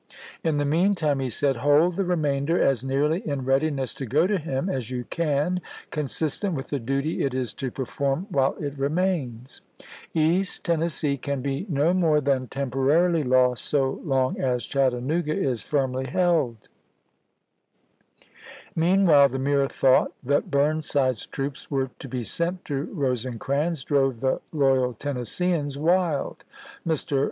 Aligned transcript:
"In 0.43 0.57
the 0.57 0.65
mean 0.65 0.95
time," 0.95 1.19
he 1.19 1.29
said," 1.29 1.57
hold 1.57 1.95
the 1.95 2.03
remainder 2.03 2.59
as 2.59 2.83
nearly 2.83 3.19
in 3.19 3.45
readiness 3.45 3.93
to 3.93 4.07
go 4.07 4.25
to 4.25 4.39
him 4.39 4.67
as 4.67 4.89
you 4.89 5.03
can, 5.11 5.61
consistent 5.91 6.55
with 6.55 6.69
the 6.71 6.79
duty 6.79 7.23
it 7.23 7.35
is 7.35 7.53
to 7.61 7.69
perform 7.69 8.25
while 8.31 8.55
it 8.57 8.75
remains. 8.79 9.61
East 10.15 10.63
Tennessee 10.63 11.17
can 11.17 11.43
be 11.43 11.67
no 11.69 11.93
more 11.93 12.19
BUENSIDE 12.19 12.41
IN 12.41 12.47
TENNESSEE 12.47 12.77
167 12.79 13.19
than 13.21 13.21
temporarily 13.27 13.47
lost 13.47 13.65
so 13.65 13.97
loug 14.03 14.39
as 14.39 14.65
Chattanooga 14.65 15.35
is 15.35 15.61
chap.vi. 15.61 15.69
firmly 15.77 16.05
held." 16.07 16.57
Lincoln 16.57 17.75
to 18.19 18.25
Bumeide, 18.25 18.27
Meanwhile 18.75 19.29
the 19.29 19.37
mere 19.37 19.67
thought 19.67 20.13
that 20.23 20.49
Burnside's 20.49 21.27
iJfP'^ 21.27 21.29
^^^ 21.29 21.31
troops 21.31 21.69
were 21.69 21.91
to 21.99 22.07
be 22.07 22.23
sent 22.23 22.65
to 22.65 22.85
Rosecrans 22.91 23.83
drove 23.83 24.19
the 24.19 24.31
^art^nf'' 24.37 24.41
loyal 24.53 24.93
Tennesseeans 24.95 25.77
wild. 25.77 26.43
Mr. 26.87 27.19